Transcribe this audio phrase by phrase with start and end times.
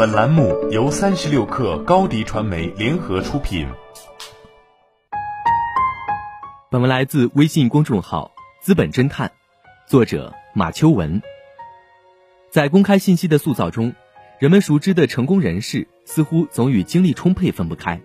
[0.00, 3.68] 本栏目由三十六氪高低传媒联合出品。
[6.70, 8.32] 本文来自微信公众号
[8.64, 9.30] “资本侦探”，
[9.86, 11.20] 作者马秋文。
[12.48, 13.92] 在公开信息的塑造中，
[14.38, 18.00] 人们熟知的成功人士似乎总与精力充沛分不开，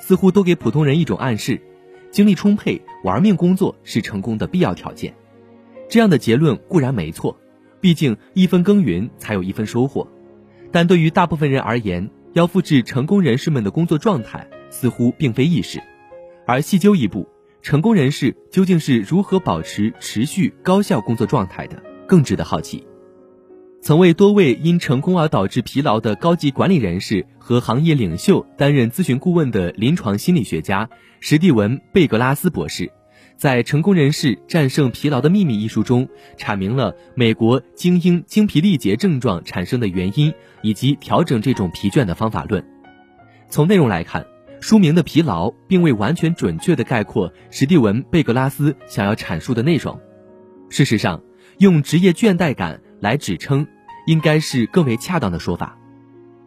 [0.00, 1.62] 似乎都给普通人一种暗示：
[2.10, 5.14] 精力充沛、玩命工作是成功的必要条件。
[5.88, 7.38] 这样的结论固然没错，
[7.80, 10.08] 毕竟一分耕耘才有一分收获。
[10.72, 15.80] 但对于大部分人而言，要复制成功人士们的工作状态，似乎并非易事。
[16.46, 17.28] 而细究一步，
[17.62, 22.86] 成功人士究竟是如何保持持续高效工作状态的，更值得好奇。
[23.82, 30.90] 曾为多位因成功而导致疲劳的高级管理人士和行业领袖担任咨询顾问的临床心理学家
[31.20, 32.92] 史蒂文·贝格拉斯博士。
[33.40, 40.30] 在《成功人士战胜疲劳的秘密》一书中，阐明了美国精英精疲力竭症状产生的原因，
[40.60, 42.62] 以及调整这种疲倦的方法论。
[43.48, 44.26] 从内容来看，
[44.60, 49.98] 书名的“疲劳”并未完全准确地概括史蒂文·贝格拉斯想要阐述的内容。
[50.68, 51.22] 事实上，
[51.56, 53.66] 用职业倦怠感来指称，
[54.06, 55.78] 应该是更为恰当的说法。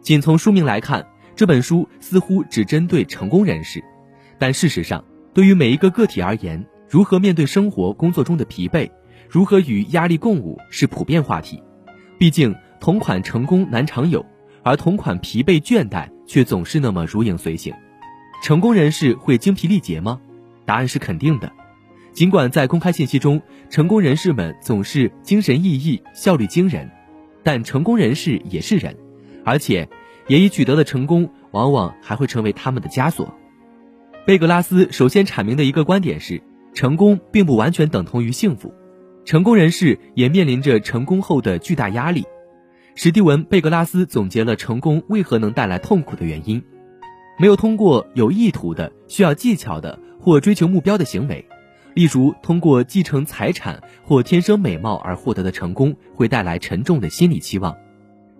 [0.00, 3.82] 仅从书名来看，这本书似乎只针对成功人士，
[4.38, 6.64] 但事实上，对于每一个个体而言，
[6.94, 8.88] 如何面对生活工作中的疲惫，
[9.28, 11.60] 如何与压力共舞是普遍话题。
[12.20, 14.24] 毕竟同款成功难常有，
[14.62, 17.74] 而同款疲惫倦怠却总是那么如影随形。
[18.44, 20.20] 成功人士会精疲力竭吗？
[20.64, 21.50] 答案是肯定的。
[22.12, 26.88] 尽管在公开信息中，成功人士们总是精神奕奕、效率惊人，
[27.42, 28.96] 但成功人士也是人，
[29.44, 29.88] 而且
[30.28, 33.34] 也已取得的成功往往还会成为他们的枷锁。
[34.24, 36.40] 贝格拉斯首先阐明的一个观点是。
[36.74, 38.74] 成功并不完全等同于幸福，
[39.24, 42.24] 成功人士也面临着成功后的巨大压力。
[42.96, 46.62] 史蒂文·贝格拉斯总结了成功为何能带来痛苦的原因：
[47.38, 51.44] 没有通过有意图的、需要技巧的或追求目标的行为，
[51.94, 57.72] 例如通过继承财产或天生美貌而获得的成功，会带来沉重的心理期望；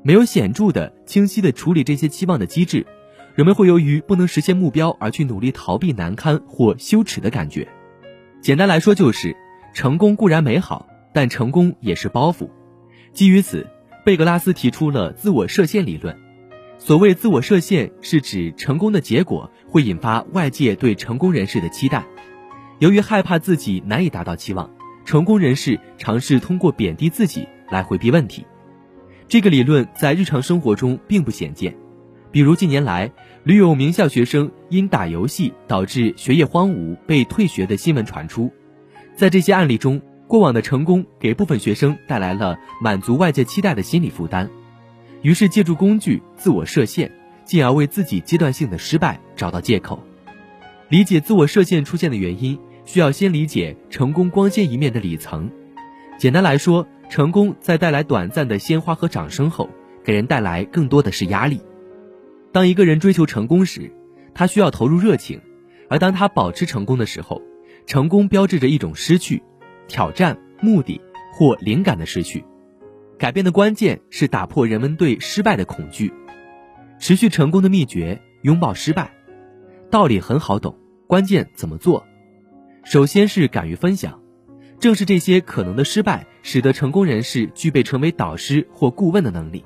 [0.02, 2.84] 没有显著的、清晰的处理这些期望的机制，
[3.36, 7.68] 人们会由于不能实现目标而去努力逃避难堪或羞耻的感觉。
[8.44, 9.34] 简单来说，就是
[9.72, 12.50] 成功固然美好，但成功也是包袱。
[13.14, 13.66] 基于此，
[14.04, 16.14] 贝格拉斯提出了自我设限理论。
[16.76, 22.04] 所谓自我设限，是指成功的结果会引发外界对成功人士的期待。
[22.80, 24.70] 由于害怕自己难以达到期望，
[25.06, 28.44] 成功人士尝试通过贬低自己来回避问题。
[29.26, 31.74] 这个理论在日常生活中并不鲜见，
[32.34, 33.12] 比如近年来。
[33.44, 38.50] 屡有名校学生因打游戏导致学业荒芜被退学的新闻传出，
[39.14, 44.48] 在这些案例中，过往的成功给部分学生带来了满足外界期待的心理负担，
[45.20, 47.12] 于是借助工具自我设限，
[47.44, 50.02] 进而为自己阶段性的失败找到借口。
[50.88, 55.50] 理解自我设限出现的原因，需要先理解成功光鲜一面的里层。
[56.16, 59.68] 简单来说，成功在带来短暂的鲜花和掌声后，
[60.02, 61.60] 给人带来更多的是压力。
[62.54, 63.90] 当一个人追求成功时，
[64.32, 65.40] 他需要投入热情；
[65.90, 67.42] 而当他保持成功的时候，
[67.84, 69.42] 成功标志着一种失去、
[69.88, 71.00] 挑战、目的
[71.32, 72.44] 或灵感的失去。
[73.18, 76.12] 改变的关键是打破人们对失败的恐惧。
[77.00, 79.10] 持续成功的秘诀：拥抱失败。
[79.90, 80.78] 道理很好懂，
[81.08, 82.06] 关键怎么做？
[82.84, 84.22] 首先是敢于分享。
[84.78, 89.64] 正是这些可能的失败，使得成功人士具备成为导师或顾问的能力。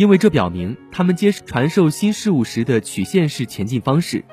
[0.00, 4.24] 因为这表明他们接受传授新事物时的曲线式前进方式，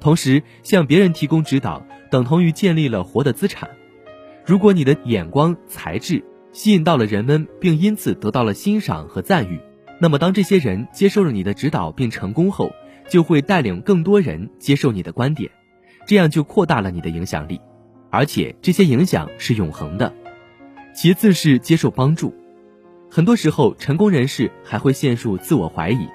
[0.00, 3.70] 同时向别人提供指导，等同于建立了活的资产。
[4.44, 9.58] 如果你的眼光、才智吸引到了人们，并因此得到了欣赏和赞誉，
[9.98, 12.70] 那么当这些人接受了你的指导并成功后，
[13.08, 15.50] 就会带领更多人接受你的观点，
[16.06, 17.58] 这样就扩大了你的影响力，
[18.10, 20.12] 而且这些影响是永恒的。
[20.94, 22.34] 其次是接受帮助。
[23.10, 26.08] 很多时候，成功人士还会陷入自我怀疑，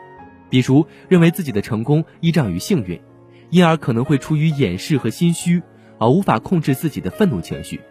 [0.49, 3.01] 比如认为自己的成功依仗于幸运，
[3.49, 5.61] 因而可能会出于掩饰和心虚，
[5.97, 7.81] 而无法控制自己的愤怒情绪。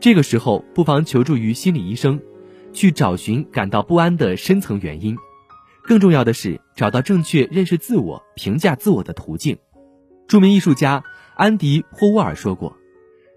[0.00, 2.18] 这个时候，不妨求助于心理医生，
[2.72, 5.16] 去找寻感到不安的深层原因。
[5.82, 9.58] 更重要的是，找到正确认识自我、评价自我的途径。
[10.26, 11.04] 著名艺术家
[11.34, 12.76] 安迪·霍沃尔说过：“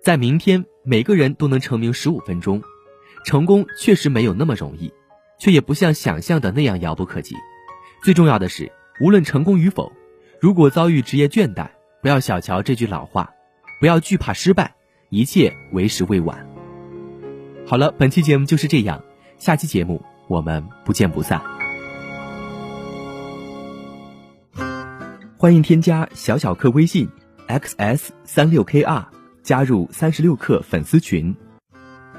[0.02, 2.62] 在明天，每个人都能成名十五分钟。”
[3.26, 4.94] 成功确实没有那么容易，
[5.40, 7.36] 却也不像想象的那样遥不可及。
[8.04, 8.72] 最重要的是，
[9.02, 9.92] 无论成功与否，
[10.40, 11.70] 如果遭遇职业倦怠，
[12.02, 13.32] 不要小瞧这句老话，
[13.80, 14.76] 不要惧怕失败，
[15.10, 16.46] 一切为时未晚。
[17.66, 19.02] 好了，本期节目就是这样，
[19.38, 21.42] 下期节目我们不见不散。
[25.38, 27.10] 欢迎添加小小客微信
[27.48, 29.06] xs 三六 kr
[29.42, 31.36] 加入三十六课粉丝群。